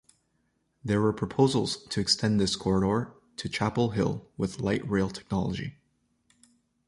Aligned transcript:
There 0.83 0.99
were 0.99 1.13
proposals 1.13 1.77
to 1.89 1.99
extend 2.01 2.39
this 2.39 2.55
corridor 2.55 3.13
to 3.37 3.47
Chapel 3.47 3.91
Hill 3.91 4.27
with 4.35 4.59
light 4.59 4.81
rail 4.89 5.11
technology. 5.11 5.75